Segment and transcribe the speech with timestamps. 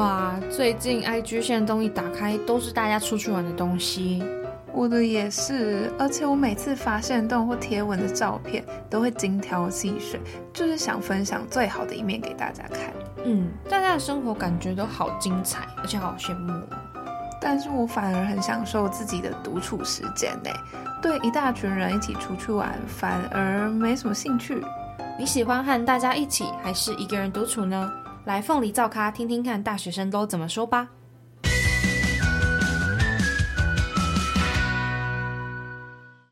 [0.00, 4.24] 哇，最近 IG 线动一打开，都是大家出去玩的东西。
[4.72, 10.18] 我的也是，而且我每次发现动或贴文的照片，都会精挑细选，
[10.54, 12.94] 就是想分享最好的一面给大家看。
[13.26, 16.50] 嗯，大家的生活感觉都好精彩，而且好羡慕。
[17.38, 20.50] 但是我反而很享受自己的独处时间呢，
[21.02, 24.64] 对一大群人一起出去玩，反而没什么兴趣。
[25.18, 27.92] 你喜欢和大家一起，还是一个人独处呢？
[28.26, 30.90] 来凤梨灶咖听听看，大学生都怎么说吧。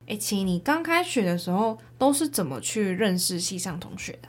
[0.06, 4.28] 哎，琪，你刚开学的时候都是怎么去认识系上同学的？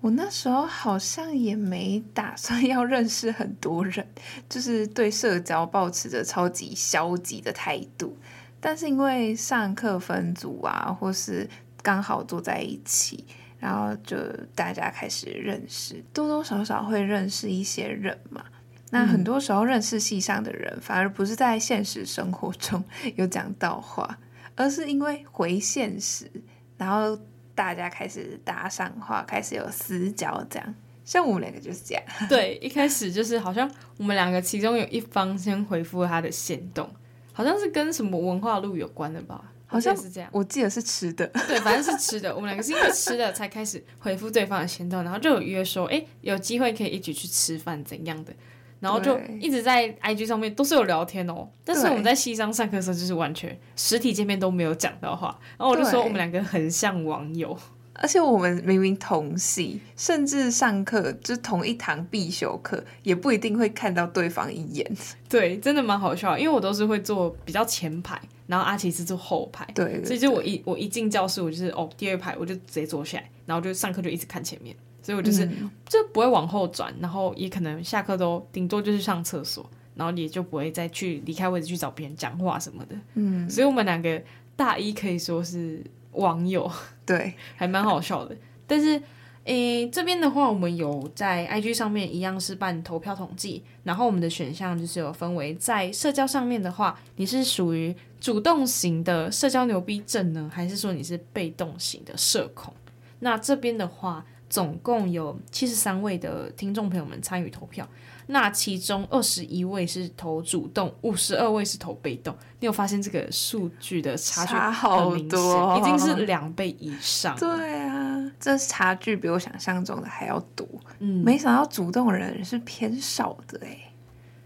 [0.00, 4.06] 我那时候好像也没打算要认识很多人，
[4.48, 8.16] 就是对社交抱持着超级消极的态度。
[8.58, 11.48] 但是因为上课分组啊，或是
[11.82, 13.26] 刚好坐在一起。
[13.58, 14.16] 然后就
[14.54, 18.44] 大家开始认识，多多少少会认识一些人嘛。
[18.90, 22.82] 那很多时候认识戏上的人，反而不是在现实生活中
[23.16, 24.18] 有讲到话，
[24.54, 26.30] 而是因为回现实，
[26.76, 27.18] 然后
[27.54, 30.74] 大家开始搭上话，开始有私交，这样。
[31.04, 32.02] 像我们两个就是这样。
[32.28, 36.88] 对，一开始就是好像我们两个其中有一方先回复了他的行动，
[37.32, 39.52] 好像是跟什么文化路有关的吧。
[39.66, 42.34] 好像是这样，我记得是吃的，对，反正是吃的。
[42.34, 48.32] 我们两个是因为吃的才开始回复对方的行动，然后就有约说，哎，有机会可以一起去吃饭怎样的，
[48.80, 51.48] 然后就一直在 IG 上面都是有聊天哦。
[51.64, 57.58] 但是我们在西商上课的时候，就是完全实体见面都没有讲到话，然后我就说我们两个很像网友。
[57.98, 64.96] 而且我们明明同系，甚至上课就是同一堂必修课，也不一定会看到对方一眼。
[65.30, 69.64] 对，真的蛮好笑，因为我都是会坐比较前排，然后阿奇是坐后排。
[69.74, 82.96] 对，对，对，所以就我一我一进教室，我就是哦第二排，我就直接坐下来，然后就上课就一直看前面，所以我就是、嗯、就不会往后转，然后也可能下课都顶多就是上厕所，然后也就不会再去离开位置去找别人讲话什么的。
[83.14, 84.22] 嗯，所以我们两个
[84.54, 85.82] 大一可以说是。
[86.16, 86.72] 网友
[87.04, 88.34] 对，还蛮好笑的。
[88.66, 88.98] 但是，
[89.46, 102.74] 诶、欸，这边的话，我们有在 IG 上面一样是办投票统计，然后我们的选项就是有分为在社交上面的话，你是属于主动型的社交牛逼症呢，还是说你是被动型的社恐？
[103.20, 107.88] 那这边的话，总共有七十三位的听众朋友们参与投票。
[108.28, 112.36] 那其中二十一位是投主动，五十二位是投被动。
[112.58, 117.36] 你有发现这个数据的差距很明显，好多，已经是两倍以上。
[117.38, 117.48] 对
[117.82, 118.05] 啊，
[118.38, 120.66] 这差距比我想象中的还要多。
[120.98, 123.92] 嗯，没想到主动的人是偏少的哎。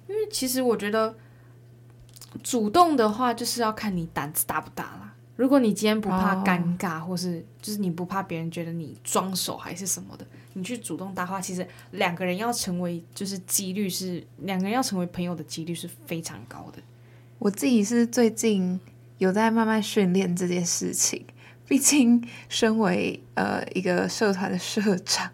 [0.09, 1.15] 因为其实我觉得
[2.43, 5.15] 主动的话，就是要看你胆子大不大啦。
[5.37, 10.27] 如果你今天不怕尴尬，哦、或是就是你不怕别人觉得你装熟还是什么的。
[10.53, 16.83] 你去主动搭话，其实两个人要成为就是几率是两个人要成为朋友的几率是非常高的。
[17.39, 18.79] 我自己是最近
[19.17, 21.25] 有在慢慢训练这件事情，
[21.71, 25.31] 毕竟身为呃一个社团的社长，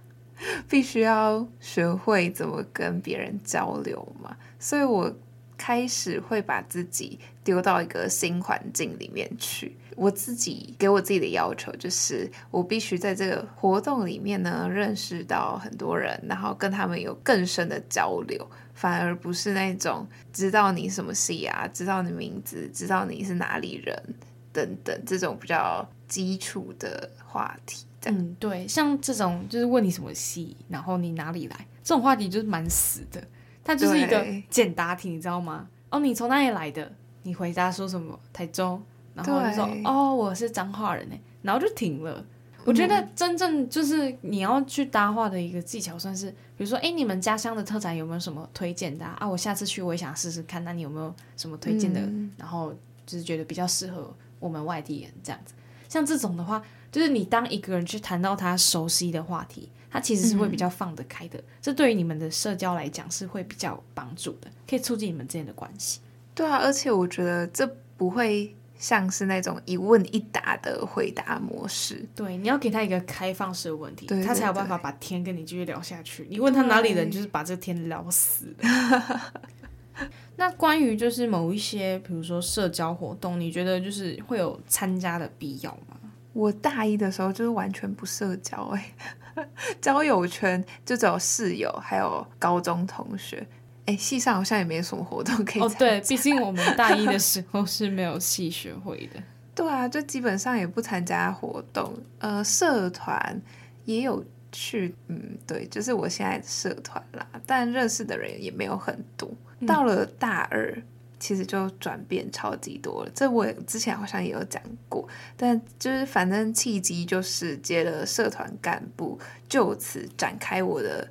[0.68, 5.10] 必须要学会怎么跟别人交流嘛，所以我
[5.56, 9.74] 开始会把自己丢到一个新环境里面去。
[9.96, 24.14] 我自己给我自己的要求就是，我必须在这个活动里面呢，认识到很多人，然后跟他们有更深的交流，反而不是那种知道你什么系啊，知道你名字，知道你是哪里人
[24.52, 27.84] 等等这种比较基础的话题。
[28.04, 33.22] 嗯，对，像这种就是问你什么系，然后你哪里来，这种话题就是蛮死的，
[33.64, 35.68] 它就是一个简答题，你知道吗？
[35.90, 36.92] 哦，你从哪里来的？
[37.22, 38.18] 你回答说什么？
[38.32, 38.80] 台中。
[39.14, 42.22] 然后就说哦，我是彰化人呢，然后就停了。
[42.66, 49.16] 我觉得真正就是你要去搭话的一个技巧，算是比如说，哎，你们家乡的特产有没有什么推荐的啊？
[49.20, 52.00] 啊，我下次去我也想试试看，那你有没有什么推荐的？
[52.00, 52.74] 嗯、然后
[53.06, 55.54] 就是觉得比较适合我们外地人这样子。
[55.88, 61.38] 像这种的话，就是你当一个人去谈到他熟悉的话题，他其实是会比较放得开的。
[61.38, 66.00] 嗯、这对于你们的社交来讲是会比较有帮助的，可以促进你们之间的关系。
[66.34, 67.66] 对啊，而且我觉得这
[67.96, 68.54] 不会。
[68.78, 72.06] 像是那种一问一答的回答模式。
[72.14, 76.26] 对，你要给他一个开放式的问题，对对对，他才有办法把天跟你继续聊下去。
[76.28, 78.54] 你问他哪里人，就是把这个天聊死。
[80.36, 85.96] 那关于就是某一些，比如说社交活动，你觉得就是会有参加的必要吗？
[86.32, 88.92] 我大一的时候就是完全不社交，哎，
[89.80, 93.46] 交友圈就只有室友，还有高中同学。
[93.86, 95.62] 哎，系上好像也没什么活动可以。
[95.62, 99.22] 哦，对，毕竟我们大一的时候是没有系学会的。
[99.54, 101.94] 对啊，就基本上也不参加活动。
[102.18, 103.40] 呃，社团
[103.84, 104.22] 也有
[104.56, 109.30] 去，嗯，对，就是我现在的社团啦，但认识的人也没有很多。
[109.60, 110.82] 嗯、到了大二，
[111.20, 113.10] 其实就转变超级多了。
[113.14, 115.06] 这我之前好像也有讲过，
[115.36, 121.06] 但就是反正契机就是接了社团干部，就此展开我的。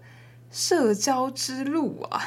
[0.52, 2.22] 社交之路啊，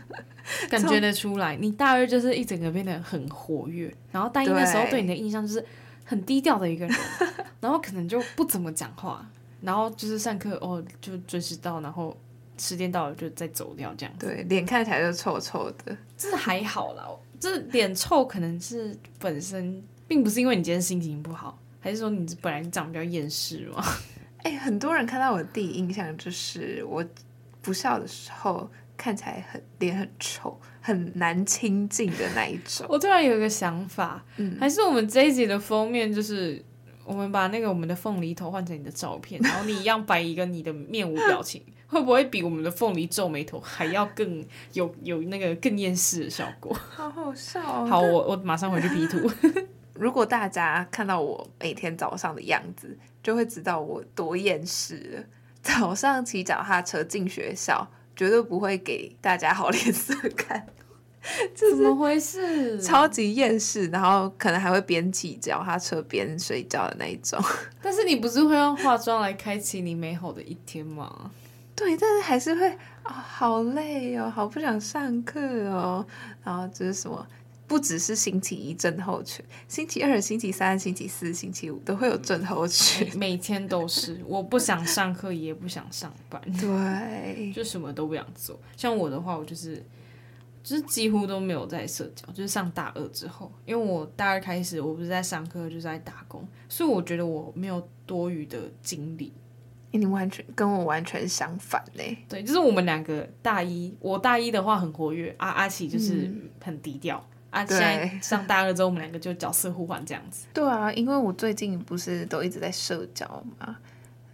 [0.68, 5.64] 感觉得出来，你大二就是一整个变得很活跃，然后大一的时候对你的印象就是
[6.04, 6.94] 很低调的一个人，
[7.62, 9.26] 然后可能就不怎么讲话，
[9.62, 12.16] 然后就是上课哦就准时到，然后
[12.58, 14.26] 时间到了就再走掉这样子。
[14.26, 17.06] 对，脸看起来就臭臭的，这还好啦，
[17.40, 23.82] 这脸臭可能是本身并不是因为你今天心情不好，还是说你本来长得比较厌世吗？
[24.44, 27.04] 哎、欸，很多人看到我的第一印象就是我。
[27.64, 32.84] 不笑的时候看起来很脸很臭，很难亲近的那一种。
[32.88, 36.60] 我突然有一个想法，嗯，还是我们这一集的封面就是
[37.04, 46.72] 我们把那个我们的凤梨头换成你的照片，然后你一样摆一个你的面无表情，会不会比我们的凤梨皱眉头还要更有有那个更厌世的效果？
[46.90, 47.86] 好好笑哦！
[47.86, 49.30] 好，我我马上回去 P 图。
[49.94, 55.24] 如果大家看到我每天早上的样子，就会知道我多厌世了。
[55.62, 60.66] 早上骑脚踏车进学校，绝对不会给大家好脸色看。
[61.54, 62.80] 怎么回事？
[62.80, 67.40] 超级厌世，然后可能还会边骑脚踏车边睡觉的那一种。
[67.80, 71.30] 但是你不是会用化妆来开启你美好的一天吗？
[71.74, 76.04] 对，但是还是会啊、哦，好累哦，好不想上课哦。
[76.44, 77.26] 然后这是什么？
[77.68, 84.20] 不只是星期一症候群，星期二、星期三、星期四、星期五都会有症候群，每，每天都是。
[84.26, 88.60] 我不想上课，也不想上班， 对，就什么都不想做。
[88.76, 89.82] 像我的话，我就是
[90.62, 99.32] 就是几乎都没有在社交，就是上大二之后，因为我大二开始，我不是在上课，就是在打工，所以我觉得我没有多余的精力。
[99.94, 106.32] 你完全跟我完全相反嘞，对，就是我们两个大一，我大一的话很活跃，阿阿奇就是
[106.64, 107.22] 很低调。
[107.28, 110.46] 嗯啊，现在上大二之后，我们两个就角色互换这样子。
[110.54, 113.26] 对啊，因为我最近不是都一直在社交
[113.58, 113.76] 嘛，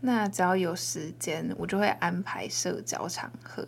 [0.02, 3.66] 那只要有时间，我就会安排社交场合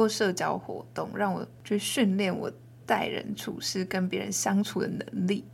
[0.00, 2.50] 或社交活动，让我去训练我
[2.86, 5.44] 待人处事、跟别人相处的能力。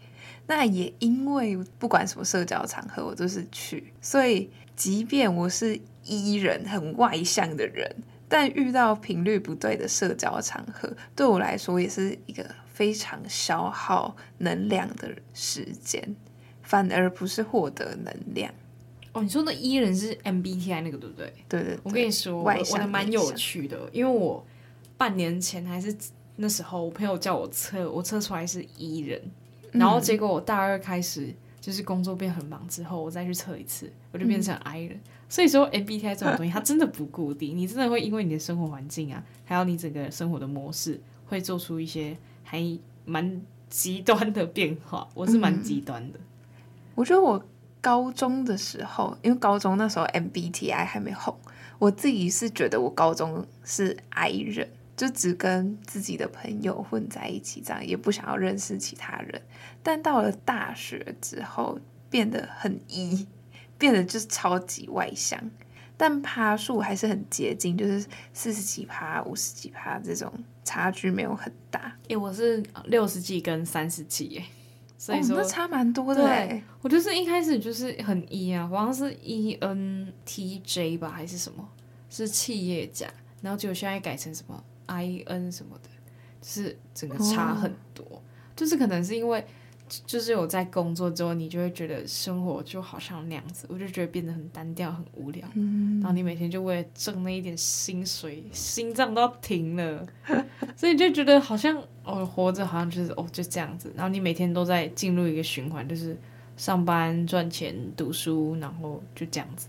[0.47, 7.97] 那也因为不管什么社交场合，我都是去，所以即便我是 E 人，很外向的人，
[8.29, 12.47] 但遇到频率不对的社交场合，对我来说也是一个。
[12.77, 16.15] 非常消耗能量的时间，
[16.61, 18.53] 反而不是获得能量。
[19.17, 21.33] 哦，你说的 E 人是 MBTI 那个对不对？
[21.49, 24.45] 对对，对，我跟你说，我我还蛮有趣的，因为我
[24.99, 25.97] 半年前还是
[26.37, 29.21] 那时候，我朋友叫我测，我测出来是 E 人，
[29.73, 34.93] 然后结果我大二开始就是工作变很忙之后，我再去测一次，我就变成 I 人。
[34.93, 42.17] 嗯、所以说 MBTI 这种东西，它真的不固定，你真的会因为你的生活环境啊，还有你整个生活的模式，会做出一些。
[42.49, 42.63] 还
[43.05, 46.19] 蛮极端的变化，我是蛮极端的。
[46.21, 46.23] 嗯，
[46.95, 47.45] 我觉得我
[47.87, 51.39] 高中的时候，因为高中那时候 MBTI 还没红，
[51.79, 59.41] 我自己是觉得我高中是 I 人，就只跟自己的朋友混在一起，这样也不想要认识其他人。
[59.85, 61.79] 但到了大学之后，
[62.11, 63.29] 变得很 E，
[63.79, 65.41] 变得就是超级外向。
[65.97, 70.33] 但趴数还是很接近，就是四十几趴、五十几趴这种
[70.65, 71.81] 差距没有很大。
[71.81, 74.45] 哎、欸，我是六十几跟三十几，哎，
[75.07, 76.27] 所以说、哦、那差蛮多的。
[76.27, 81.69] 对，我就是一开始就是很 E 啊，好像是 ENTJ 吧，还是什么？
[82.11, 83.07] 是企业家，
[83.41, 85.89] 然后结果现在改成什么 IN 什么的，
[86.41, 88.05] 就是整个差很多。
[88.17, 88.23] 哦、
[88.57, 89.47] 就是可能是因为。
[90.05, 95.47] 就是有在工作之后，你就会觉得生活就好像那样子，我就觉得变得很单调、很无聊。
[95.55, 100.07] 嗯、然后你每天就为了挣那一点薪水，心脏都要停了，
[100.77, 103.93] 所以你就觉得好像哦，活着好像就是哦就这样子。
[103.95, 106.17] 然后你每天都在进入一个循环，就是
[106.57, 109.69] 上班赚钱、读书，然后就这样子。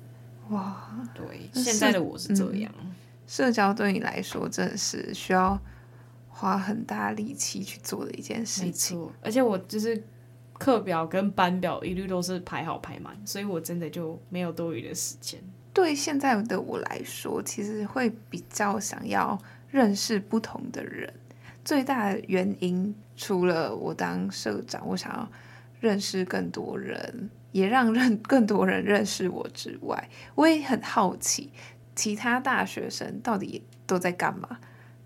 [0.50, 2.71] 哇，对，现在的我是这样。
[2.81, 2.95] 嗯、
[3.27, 5.59] 社交对你来说真的是需要。
[6.38, 9.12] 花很大力气去做的一件事情，没错。
[9.24, 10.03] 而且我就是
[10.53, 15.41] 课表跟班表一律都是排好排满，所以我真的就没有多余的时间。
[15.74, 19.38] 对现在的我来说，其实会比较想要
[19.70, 21.12] 认识不同的人。
[21.65, 25.29] 最大的原因，除了我当社长，我想要
[25.79, 31.51] 认识更多人，也让认更多人认识我之外，我也很好奇
[31.96, 34.60] 其他大学生到底都在干嘛。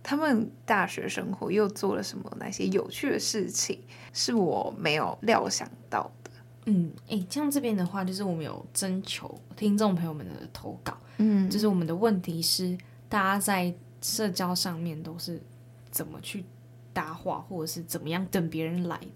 [0.03, 2.31] 他们大学生活又做了什么？
[2.39, 3.79] 哪些有趣的事情
[4.13, 6.31] 是我没有料想到的？
[6.65, 12.77] 嗯，诶，像这边的话，就是我们有征求听众朋友们的投稿，嗯，就是我们的问题是，
[13.10, 15.41] 大家在社交上面都是
[15.89, 16.46] 怎么去
[16.93, 19.08] 搭话，或者是怎么样等别人来的？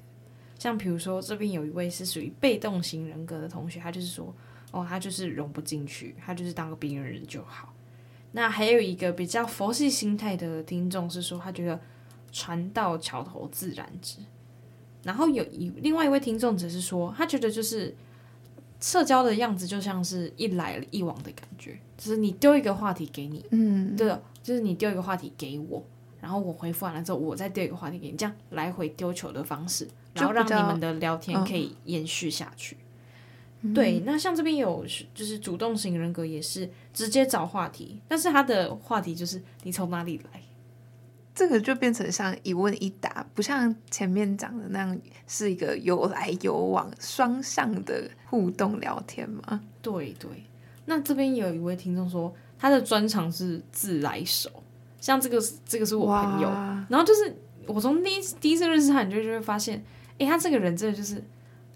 [0.58, 4.34] 像比如说，这边有一位是属于被动型人格的同学，他就是说，
[4.72, 7.72] 哦，他就是融不进去，他就是当个边缘人就好。
[8.36, 11.80] 那还有一个比较佛系心态的听众是说，他觉得
[12.34, 14.18] 船到桥头自然直。
[15.04, 17.96] 然后有一另外一位听众只是说，他觉得就是
[18.82, 24.14] 社交的样子就像是一来一往的感觉，就是你丢一个话题给你，嗯，对，
[24.44, 25.82] 就是你丢一个话题给我，
[26.20, 32.76] 然后我回复完了之后，我再丢一个话题给你，这样来回丢球的方式，然后让你们的聊天可以延续下去。
[33.74, 40.42] 对，那像这边有就是主动型人格，也是直接找话题，但是他的话题就是你从哪里来，
[41.34, 49.62] 这个就变成像一问一答，不像前面讲的那样是一个有来有往双向的互动聊天嘛？
[49.82, 50.30] 对对，
[50.86, 54.50] 那这边有一位听众说他的专长是自来熟，
[55.00, 56.50] 像这个这个是我朋友，
[56.90, 57.36] 然后就是
[57.68, 59.84] 我从第一第一次认识他，你就就会发现，
[60.20, 61.16] 哎，他这个人真的就是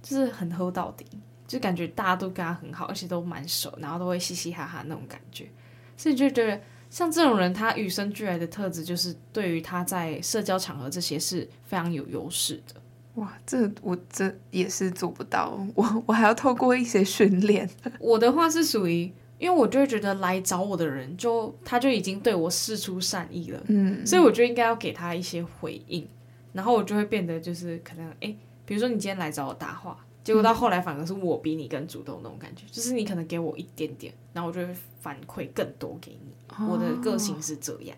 [0.01, 1.05] 就是很厚道的。
[1.49, 5.49] 就感觉大家都跟他很好，而且都蛮熟，然后都会嘻嘻哈哈那种感觉，
[5.97, 12.79] 所以就觉得像这种人，他与生俱来的特质就是对于他在社交场合这些是非常有优势的。
[13.15, 17.67] 哇，这我这也是做不到，我我还要透过一些训练。
[17.99, 26.07] 我的话是属于，因为我就会觉得来找我的人就他就已经对我示出善意了，嗯，所以我就应该要给他一些回应，
[26.53, 28.35] 然后我就会变得就是可能哎，
[28.67, 29.97] 比如说你今天来找我搭话。
[30.29, 34.71] 结果到后来反而是我比你更主动那种感觉，就是你可能给我一点点，然后我就会
[35.01, 36.31] 反馈更多给你。
[36.67, 37.97] 我的个性是这样。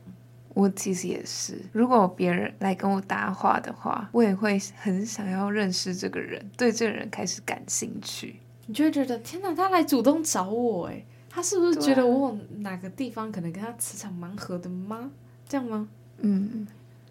[0.53, 8.37] 我其实也是，如果别人来跟我搭话的话，我也会很想要认识这个人，对这个人开始感兴趣。
[8.67, 15.11] 你就会觉得天哪，他来主动找我，诶，他是不是觉得我哪个地方可能跟他磁场蛮合的吗？
[15.49, 15.85] 这样吗？
[16.19, 16.65] 嗯，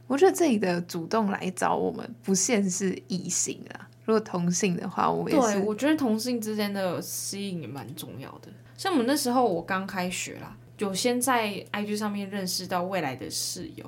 [0.06, 3.89] 我觉得这里的主动来找我们，不限是异性啊。
[4.04, 5.54] 如果同性的话，我也是。
[5.54, 8.48] 对，我觉得同性之间的吸引也蛮重要的。
[8.76, 13.84] 像我们那时候，我刚开学啦，有先在 IG 上面认识到未来的室友，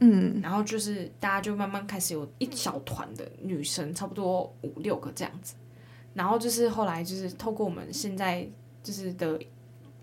[0.00, 5.54] 嗯，然后就是大家就慢慢开始有一小团的女生，差不多五六个这样子。
[6.12, 8.46] 然后就是后来就是透过我们现在
[8.82, 9.40] 就是的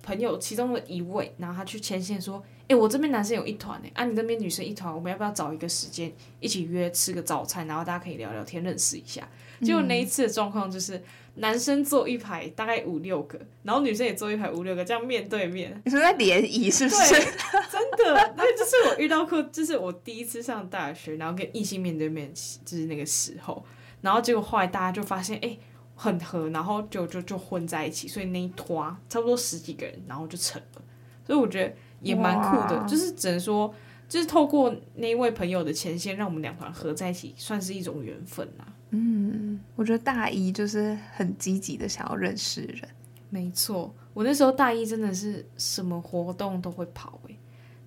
[0.01, 2.43] 朋友其中的一位，然后他去牵线说。
[2.67, 9.27] 哎，我这边男生有一团哎，啊，你这边女生一团，我们要不要找一个时间一起约吃个早餐，然后大家可以聊聊天，认识一下？
[9.61, 11.01] 结果那一次的状况就是，
[11.35, 15.81] 男生坐一排大概五六个，然后女生也坐一排五六个，这样面对面。
[15.85, 17.13] 你说在联谊是不是？
[17.71, 22.31] 真的，那就是我遇到过，就是我第一次上大学，然后跟异性面对面，
[22.65, 23.63] 就是那个时候，
[24.01, 25.57] 然后结果后来大家就发现，哎，
[25.95, 30.81] 很合，然后就就就混在一起，所以那一团差不多十几个人，然后就成了。
[31.25, 31.73] 所以我觉得。
[32.03, 33.71] 也蛮酷的，就是只能说，
[34.09, 38.65] 就是透过那一位朋友的牵线，让我们两团合在一起，算是一种缘分啦。
[38.91, 42.87] 嗯，我觉得大一就是很积极的想要认识人。
[43.29, 47.37] 没错，我那时候大一真的是什么活动都会跑诶，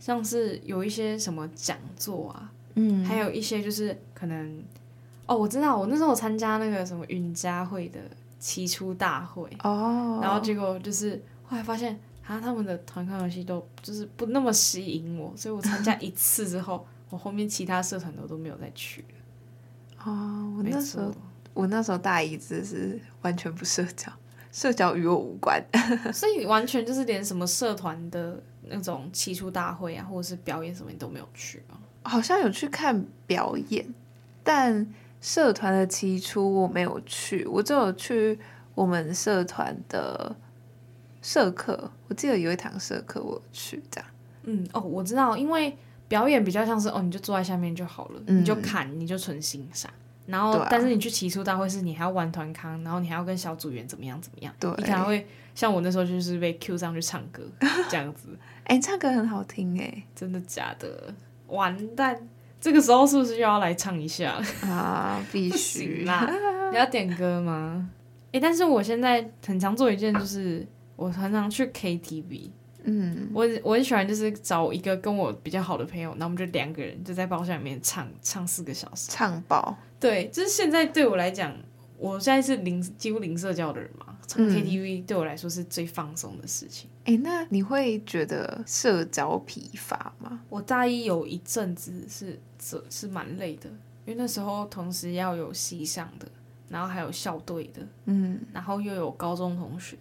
[0.00, 4.62] 像是有一些什么讲座啊，嗯，还有一些就是可能，
[5.26, 8.00] 哦，我知道，我那时候参加那个什么云家会的
[8.38, 11.98] 期初大会哦，然后结果就是后来发现。
[12.26, 19.13] 啊他们的团康游戏都就是不那么吸引我，所以我参加一次之后，我后面其他社团的都没有再去了。
[20.04, 21.12] 哦，我那时候
[21.52, 24.12] 我那时候大一只是完全不社交，
[24.52, 25.62] 社交与我无关，
[26.12, 31.78] 所以完全就是连什么社团的那种期初大会啊，或者是表演什么你都没有去啊。
[32.02, 33.86] 好像有去看表演，
[34.42, 34.86] 但
[35.20, 38.38] 社团的期初我没有去，我只有去
[38.74, 40.36] 我们社团的。
[41.26, 44.10] 社课，我记得有一堂社课我去这样。
[44.42, 45.74] 嗯哦，我知道，因为
[46.14, 49.90] 表演比较像是哦，你就坐在下面就好了，嗯、你就看，你就纯欣赏。
[50.26, 54.54] 然后，啊、但是你去期初大会是你还要玩团康，然后你还要跟小组员怎么样怎么样。
[54.60, 57.42] 对，你可能会像我那时候就是被 Q 上去唱歌
[57.90, 58.28] 这样子。
[58.62, 61.12] 哎、欸，唱歌很好听哎，真的假的？
[61.48, 62.16] 完蛋，
[62.60, 65.20] 这个时候是不是又要来唱一下 啊？
[65.32, 66.30] 必须 啦！
[66.70, 67.90] 你要点歌吗？
[68.26, 72.50] 哎、欸，但是我现在很常做一件，就是我常常去 KTV。
[72.84, 79.76] 嗯，我我很喜欢，就是找一个跟我比较好的朋友，那我们就两个人就在包厢里面唱唱四个小时，唱爆。
[79.98, 81.54] 对，就是现在对我来讲，
[81.98, 86.90] 我现在是零几乎零社交的人嘛，唱 KTV 对我来说是最放松的事情。
[87.04, 90.40] 哎、那你会觉得社交疲乏吗？
[90.48, 93.68] 我大一有一阵子是是是蛮累的，
[94.04, 96.26] 因为那时候同时要有系上的，
[96.68, 99.96] 然后还有校队的，嗯，然后又有高中同学。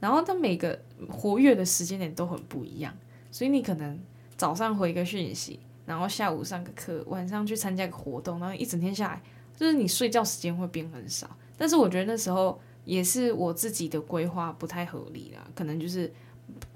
[0.00, 0.78] 然后他每个
[1.08, 2.94] 活跃的时间点都很不一样，
[3.30, 3.98] 所以你可能
[4.36, 9.22] 早上回个讯息，然后下午上个课，晚上去参加个活动，然后一整天下来，
[9.56, 11.28] 就是你睡觉时间会变很少。
[11.56, 16.12] 但是我觉得那时候也是我自己的规划不太合理啦，可能就是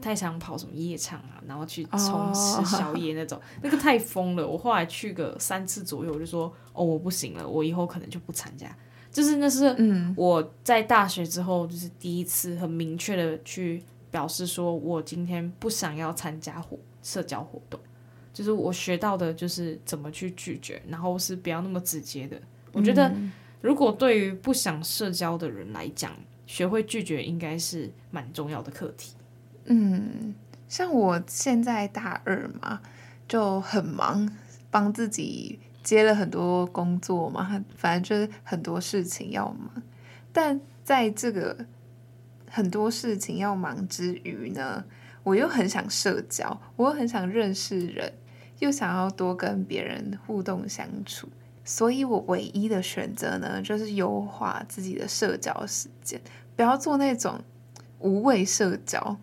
[0.00, 4.46] 太常跑什么夜场啊，然后去冲吃宵夜那种那个太疯了。
[4.46, 8.76] 我后来去个三次左右，我就说哦，我不行了，我以后可能就不参加。
[9.12, 9.76] 就是那是
[10.16, 17.78] 我在大学之后，就是第一次很明确的去表示说，我今天不想要参加活社交活动。
[18.32, 22.40] 就是我学到的，就是怎么去拒绝，然后是不要那么直接的。
[22.72, 23.14] 我觉得，
[23.60, 26.10] 如果对于不想社交的人来讲，
[26.46, 29.12] 学会拒绝应该是蛮重要的课题。
[29.66, 30.34] 嗯，
[30.66, 32.80] 像我现在大二嘛，
[33.28, 34.26] 就很忙，
[34.70, 35.58] 帮自己。
[35.82, 39.82] 接了很多工作嘛，反正就是很多事情要忙。
[40.32, 41.66] 但在这个
[42.48, 44.84] 很多事情要忙之余呢，
[45.22, 48.12] 我又很想社交，我又很想认识人，
[48.60, 51.28] 又想要多跟别人互动相处。
[51.64, 56.20] 所以我唯一的选择呢，就是优化自己的社交时间，
[56.56, 57.40] 不要做那种
[57.98, 59.16] 无谓社交。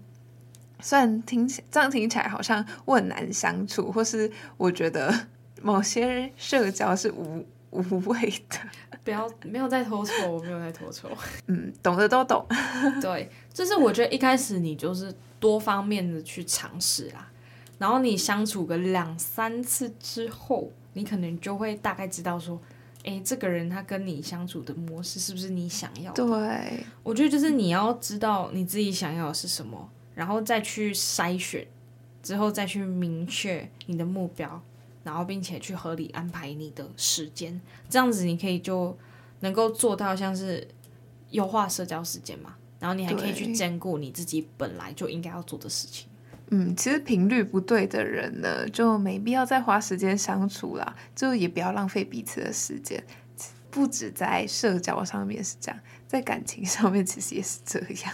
[0.80, 5.28] 虽然听起这样听起来好像我很难相处，或是我觉得。
[5.62, 8.58] 某些社交是无 无谓的，
[9.04, 11.10] 不要没有在拖错，我没有在拖错。
[11.46, 12.44] 嗯，懂的都懂。
[13.00, 17.32] 对，就是我觉得一开始你就是多方面的去尝试啦，
[17.78, 22.60] 然后你相处个两三次之后，你可能就会大概知道说，
[23.04, 26.25] 哎，这个人他跟你相处的模式是不是你想要的？
[26.25, 31.68] 对，我觉得就是你要知道你自己想要的是什么，然后再去筛选，
[32.24, 34.60] 之后再去明确你的目标。
[35.09, 38.95] 然后，并且去合理安排你的时间，这样子你可以就
[39.39, 40.67] 能够做到像是
[41.31, 42.53] 优化社交时间嘛。
[42.79, 46.07] 然后你还可以去兼顾你自己本来就应该要做的事情。
[46.51, 53.03] 嗯，其实频率不对的人呢，就没必要再花时间相处啦，就也不要浪费彼此的时间。
[53.72, 58.13] 不止在社交上面是这样，在感情上面其实也是这样。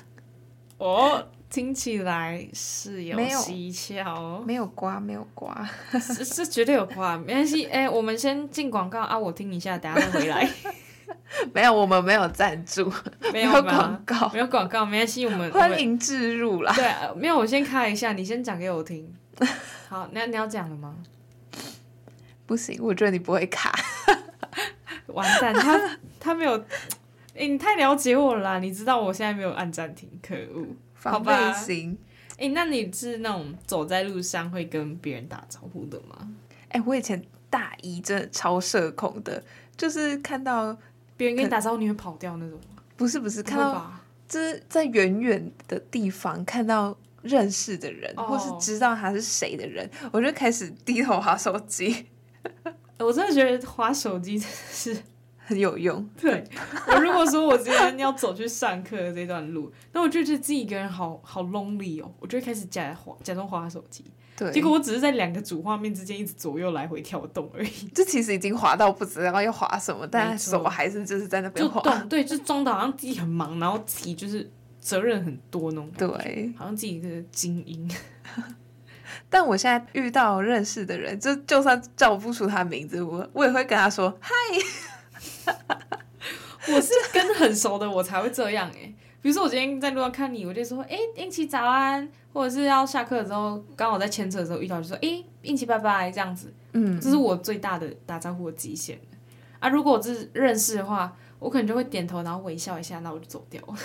[0.78, 1.28] 哦。
[1.56, 7.64] 听起来是有蹊跷，没有瓜，没有瓜，是是绝对有瓜，没关系。
[7.72, 10.46] 哎、欸，我们先进广告啊，我听一下，等下再回来。
[11.56, 12.92] 没有，我们没有赞助，
[13.32, 16.74] 没有广告，没有广告，没关系，我们欢迎置入啦。
[16.76, 19.10] 对，没有，我先开一下，你先讲给我听。
[19.88, 20.94] 好，那你要讲了吗？
[22.46, 23.74] 不行，我觉得你不会卡。
[25.08, 26.58] 完蛋，他他没有。
[27.34, 30.68] 哎、欸，你太了解我了啦，你知道我现在没有按暂停，可恶。
[31.12, 31.98] 好吧，行。
[32.32, 36.30] 哎、欸，那你是那种走在路上会跟别人打招呼的吗？
[36.70, 39.42] 哎、欸，我以前大一真的超社恐的，
[39.78, 40.76] 就是看到
[41.16, 42.60] 别人跟你打招呼，你会跑掉那种。
[42.98, 43.94] 不是不是，看到
[44.28, 52.08] 就是在远远的地方看到认识的人，哦、或是知道他是谁的人，我就开始低头划手机。
[53.00, 54.98] 我真的觉得划手机真的是。
[55.46, 56.04] 很有用。
[56.20, 56.44] 对，
[56.88, 64.04] 我如果说我今天要走去上课的这段路，那我就觉得自己一个人好好 lonely 哦，我就会开始假滑假装滑手机。
[64.38, 67.70] 对，结果我只是在两个主画面之间一直左右来回跳动而已。
[67.96, 71.80] 这其实已经滑到不知道要滑什么，但手还是就是在那边滑。
[71.82, 75.90] 动，对，就装的好像自己很忙，然后自己就是责任很多那种。
[75.96, 77.90] 对，好像自己是精英。
[79.30, 84.34] 但我现在遇到认识的人，就就算叫不出他名字，我我也会跟他说嗨。
[86.74, 99.00] 我是跟很熟的我才会这样哎、欸，比如说我今天在路上看你，我就说哎，英奇早安，或者是要下课的时候，刚好在牵车的时候遇到，就说哎，英奇拜拜这样子，嗯，这是我最大的打招呼的极限
[99.60, 99.70] 啊。
[99.70, 103.76] 如果我是认识的话，我可能就会点头，然后微笑一下，那我就走掉了。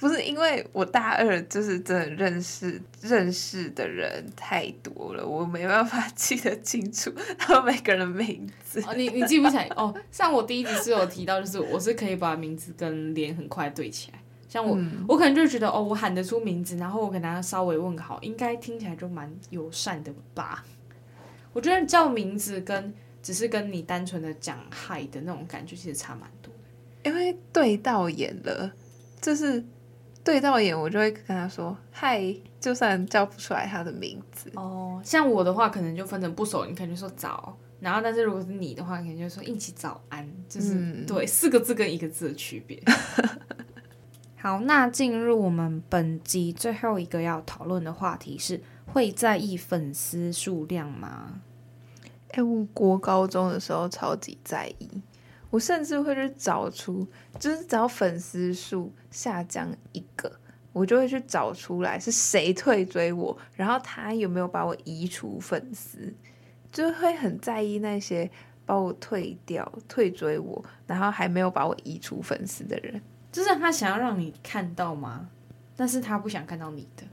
[0.00, 8.82] 不是因为我大二就是真的认识认识的人太多了，我没办法 记得清楚他们每个人的名字。
[8.86, 9.94] 哦，你你记不起来哦？
[10.10, 14.18] 像我第一集是有提到，就是我是可以把名字跟脸很快对起来。
[14.48, 20.64] 像我，嗯、我可能就觉得哦，我喊得出名字，然后我跟他稍微问好，应该听起来就蛮友善的吧？
[21.52, 26.52] 我觉得叫名字跟只是跟你单纯的讲嗨的那种感觉，其实差蛮多。
[27.04, 28.72] 因为对到眼了，
[29.20, 29.64] 就是
[30.30, 34.48] 对到眼，我就会跟他说嗨，就算叫不出来他的名字。
[34.54, 42.80] 哦，像我的话，可能就分成不熟，你可能就说早，然后但是如果是你的话，可能就说一起早安，就是、嗯、对四个字跟一个字的区别。
[44.38, 51.40] 好，那进入我们本集最后一个要讨论的话题是：会在意粉丝数量吗？
[52.30, 54.88] 哎，我国高中的时候超级在意，
[55.50, 57.06] 我甚至会去找出，
[57.38, 60.30] 就是只要粉丝数下降一个，
[60.72, 66.14] 我就会去找出来是谁退追我，然后他有没有把我移除粉丝，
[66.70, 68.30] 就会很在意那些
[68.64, 73.02] 把我退掉、退追我，然后还没有把我移除粉丝的人。
[73.32, 75.28] 就是他想要让你看到吗？
[75.76, 77.04] 但是他不想看到你的，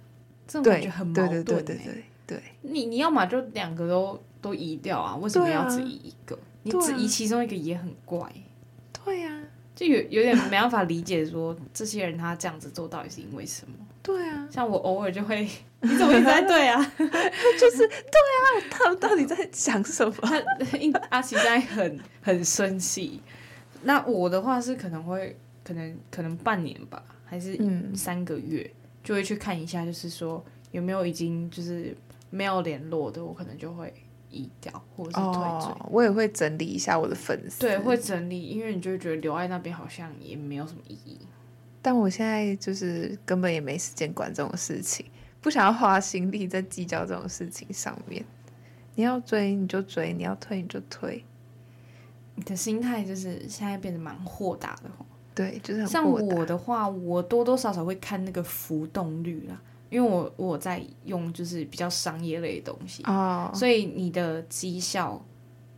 [0.48, 1.44] 这种感觉很矛盾、欸。
[1.44, 5.16] 对对对对对，对你你要么就两个都都移掉啊？
[5.16, 6.38] 为什么要只移一个？
[6.72, 8.32] 啊、你只移其中一个也很怪。
[9.04, 9.44] 对呀、啊，
[9.76, 13.74] 就有有点没办法理解，说这些人他这样子做到底是因为什么？
[14.04, 15.48] 对啊，像我偶尔就会，
[15.82, 16.82] 你怎么一直在对啊？
[16.98, 20.14] 就是对啊，他们到底在想什么？
[20.92, 23.22] 他阿奇在很很生气。
[23.84, 25.38] 那我的话是可能会。
[25.64, 27.60] 可能可能半年吧，还是
[27.94, 31.94] 三个月，嗯、就会去看一下，就是说有没有已经就是
[32.30, 33.94] 没有联络的，我可能就会
[34.30, 35.72] 移掉或者是退追。
[35.72, 41.20] 哦，我也会整理一下我的粉丝，对，会整理，因为你就会觉得留在那边好像也没有什么意义。
[41.82, 45.06] 但我现在就是根本也没时间管这种事情，
[45.42, 48.26] 不想要花心力在计较这种事情上面。
[48.96, 51.24] 你要追你就追，你要退你就退。
[52.36, 54.90] 你的心态就是现在变得蛮豁达的。
[55.34, 63.54] 对，就是像我的话，我多多少少会看那个浮动率啦，因为我我在用就是比较商业类的东西，oh.
[63.56, 65.24] 所以你的绩效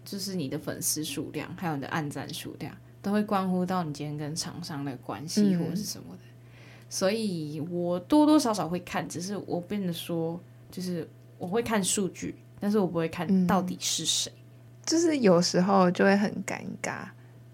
[0.04, 6.56] 就是你的粉丝数量，还有你的按赞数量，都会关乎到你今天跟厂商的关系或者是什么的，嗯、
[6.89, 10.39] 所以我多多少少会看，只是我变得说，
[10.72, 14.43] 就是我会看数据，但是我不会看到底是谁，嗯、
[14.86, 17.08] 就是有时候就会很尴尬。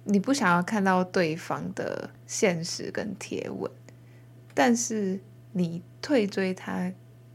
[0.08, 3.70] 你不想要看到对方的现实跟贴文，
[4.54, 5.20] 但是
[5.58, 6.92] 你退追他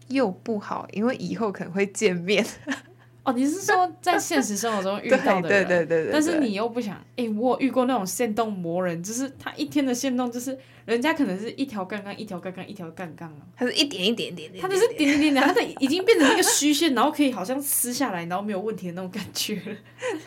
[0.09, 2.45] 又不好，因为以后可能会见面。
[3.25, 5.65] 哦，你是说在现实生活中遇到的人？
[5.65, 6.13] 对对对对对。
[6.13, 19.61] 但是你又不想，哎、欸，我有遇过那种限动魔人，就是他一天的限动，就是人家可能是一条杠杠，一条杠杠，一条杠杠啊，他是一点一点点点，他就是点点点点，他的已经变成一个虚线，然后可以好像撕下来，然后没有问题的那种感觉。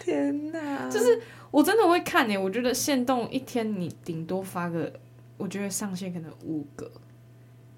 [0.04, 1.22] 天哪， 就是。
[1.54, 4.92] 我真的会看诶，我觉得限动一天你顶多发个，
[5.38, 6.92] 我觉得上限可能五个，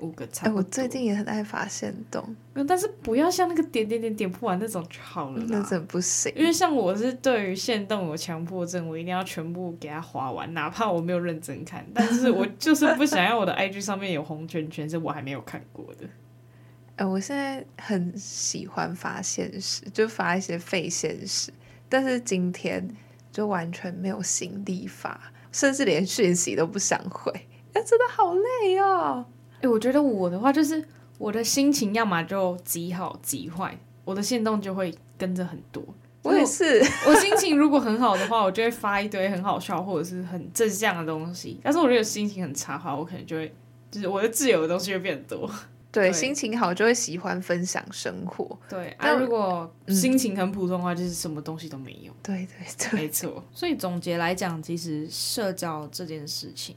[0.05, 0.53] 五个差不多。
[0.53, 2.35] 哎，我最近也很爱发限动，
[2.67, 5.43] 但是不要像那个点点点点不完那种就好了。
[5.47, 6.31] 那真不行。
[6.35, 16.07] 因为像我是对于限动有强迫症，我一定要全部给它划完，哪怕我没有认真看，但是我就是不想要我的 IG 上面有红圈圈，是我还没有看过的。
[16.97, 21.51] 哎，我现在很喜欢发现实，就发一些废现实，
[21.89, 22.87] 但是今天。
[23.31, 25.19] 就完全没有心力发，
[25.51, 27.29] 甚至连讯息都不想回，
[27.73, 29.25] 哎，真的好累哦。
[29.65, 30.83] 哎，我觉得我的话就是
[31.17, 35.83] 我的心情要么就极好极坏，我的行动就会跟着很多。
[36.21, 41.59] 我也是，我心情如果很好的话，我就会发一堆很好笑或者是很正向的东西。
[41.63, 43.53] 但是我觉得心情很差的话，我可能就会
[43.89, 45.49] 就是我的自由的东西会变多。
[45.91, 48.57] 对，心情好就会喜欢分享生活。
[48.67, 52.11] 对，但如果心情很普通的话，就是什么东西都没有。
[52.21, 53.41] 对对对，没错。
[53.53, 56.75] 所以总结来讲，其实社交这件事情，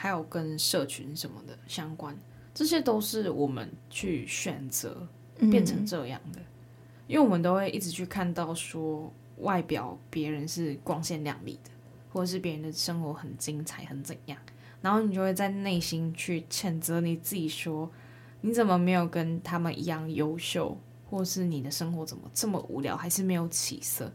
[0.00, 2.16] 还有跟社群什么的相关，
[2.54, 5.06] 这些都是我们去选择
[5.50, 6.40] 变成这样的。
[7.06, 11.70] 因为我们都会一直去看到说，外表别人是光鲜亮丽的，
[12.10, 14.38] 或者是别人的生活很精彩，很怎样，
[14.80, 17.90] 然后你就会在内心去谴责你自己说。
[18.40, 20.74] 你怎么没有跟他们一样优秀，
[21.10, 24.10] 或是你的生活怎么这么无聊，还是没有起色？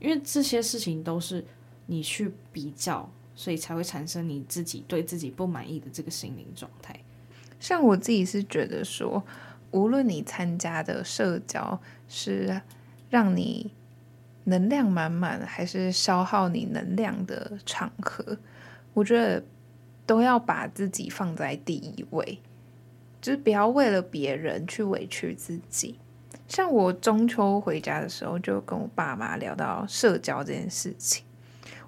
[0.00, 1.46] 因为这些事情都是
[1.86, 6.92] 你去比较，所以才会产生你自己对自己不满意的这个心灵状态。
[7.60, 9.22] 像我自己是觉得说，
[9.70, 12.60] 无论你参加的社交是
[13.08, 13.70] 让你
[14.42, 18.36] 能量满满，还是消耗你能量的场合，
[18.92, 19.40] 我觉得
[20.04, 22.40] 都要把自己放在第一位。
[23.20, 25.96] 就是不要为了别人去委屈自己。
[26.48, 31.24] 像我中秋回家的时候，就跟我爸妈聊到社交这件事情，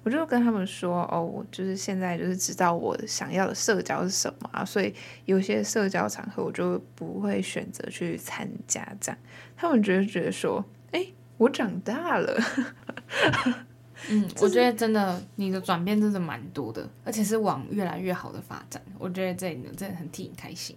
[0.03, 4.93] 我就跟他们说：“哦，我就是现在就是知道我想要的社交是什么啊，所以
[5.25, 9.17] 有些社交场合我就不会选择去参加。”这样，
[9.55, 11.05] 他们就觉得说：“哎，
[11.37, 12.35] 我长大了。
[14.09, 18.81] ”嗯， 我觉得真的你的转变真的蛮多的，而且是往越来越好的发展。
[18.97, 20.75] 我觉得这里真的很替你开心，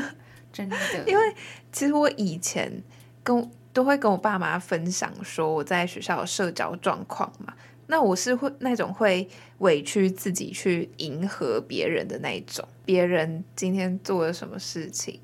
[0.52, 0.76] 真的。
[1.06, 1.34] 因为
[1.72, 2.70] 其实我以前
[3.22, 7.54] 跟都会跟我爸妈分享说我在学校的社交状况嘛，
[7.86, 15.20] 那我是会那种会委屈自己去迎合别人的那一种，别人今天做了什么事情。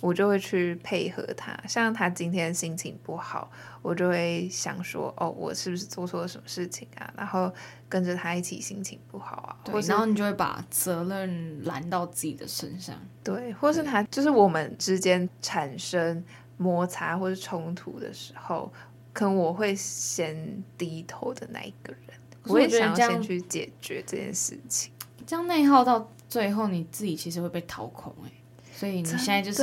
[0.00, 3.48] 我就会去配合他，像他今天心情不好，
[3.82, 7.14] 我就会想说，哦，我是不是做错了什么事情啊？
[7.16, 7.48] 然后
[7.88, 9.56] 跟着他一起心情不好啊。
[9.62, 12.96] 对，然后你就会把责任揽到自己的身上。
[13.22, 16.24] 对，或是他就是我们之间产生
[16.56, 18.72] 摩擦或是冲突的时候，
[19.12, 24.92] 可能我会先低头的那一个人，我也想要先去解决这件事情。
[25.26, 28.32] 这样内耗到最后，你自己其实会被掏空哎、欸。
[28.74, 29.62] 所以你现在就是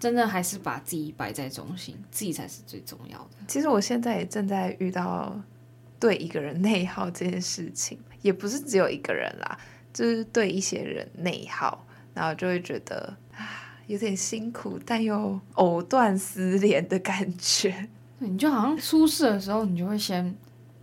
[0.00, 3.30] 真的还是把自己摆在中心，自己才是最重要的。
[3.46, 5.38] 其实我现在也正在遇到
[6.00, 9.58] 对一个人内耗这件事情，也不是只有一个人啦，
[9.92, 17.90] 就是对一些人内耗，然后就会觉得啊有点辛苦，但又藕断丝连的感觉。
[18.18, 20.34] 你就好像出事的时候，你就会先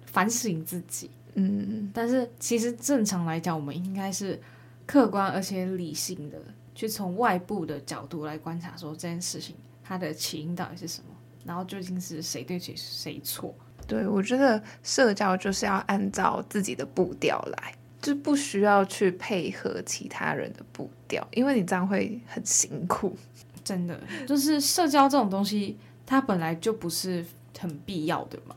[0.06, 4.40] 反省自己，嗯，但是其实正常来讲，我们应该是
[4.86, 6.38] 客观而且理性的。
[6.78, 13.56] 去从外部的角度来观察，说这件事情它的起因到底是什么，然后究竟是谁对谁谁错？
[13.88, 23.16] 对，我觉得社交就是要按照自己的步调来，就不需要去配合其他人的步调，因为你这样会很辛苦。
[23.64, 27.26] 真的，就是社交这种东西，它本来就不是
[27.58, 28.56] 很必要的嘛。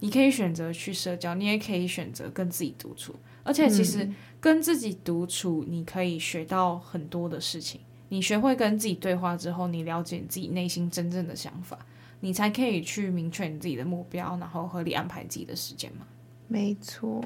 [0.00, 4.04] 你可以选择去社交，你也可以选择跟自己独处，而且其实。
[4.04, 7.80] 嗯跟自己独处，你可以学到很多的事情。
[8.08, 11.76] 你学会跟自己对话之后，你了解你自己内心真正的想法，
[12.20, 16.06] 你才可以去明确你自己的目标，然后合理安排自己的时间嘛。
[16.46, 17.20] 没错，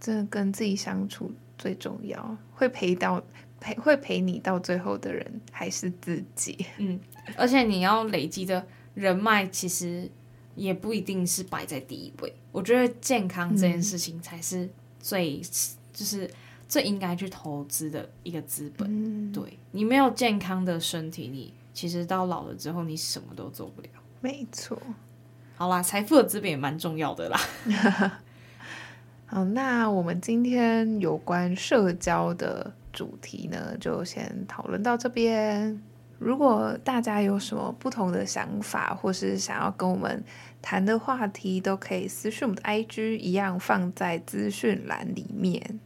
[0.00, 2.34] 这跟自己相处最重要。
[2.54, 3.22] 会陪到
[3.60, 6.64] 陪会陪你到最后的人还是自己。
[6.78, 6.98] 嗯，
[7.36, 10.10] 而且你要累积的人脉，其实
[10.54, 12.34] 也不一定是摆在第一位。
[12.52, 14.68] 我觉得健康这件事情才是
[15.00, 15.40] 最。
[15.40, 16.30] 嗯就是
[16.68, 18.86] 最应该去投资的一个资本。
[18.86, 23.88] 嗯、对，你没有健康的身体，你其实到老了之后，你什么都做不了。
[24.20, 24.78] 没错。
[25.54, 27.40] 好啦，财富的资本也蛮重要的啦。
[29.24, 35.82] 好，那我们今天有关社交的主题呢，就先讨论到这边。
[36.18, 40.22] 如果大家有什么不同的想法，或是想要跟我们
[40.62, 45.80] 谈的话题，都可以私讯我们的 IG，一样放在资讯栏里面。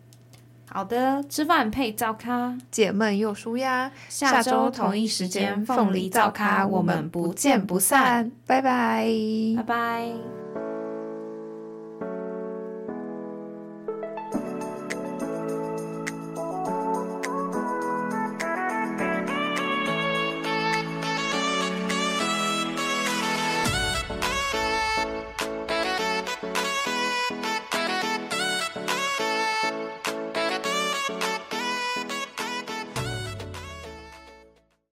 [0.72, 3.90] 好的，吃饭配灶咖，解闷又舒压。
[4.08, 8.30] 下周同一时间，凤梨灶咖，我们不见不散。
[8.46, 9.08] 拜拜，
[9.56, 10.39] 拜拜。